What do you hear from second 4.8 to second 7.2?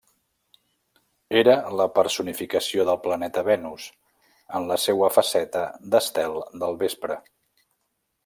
seua faceta d'estel del vespre.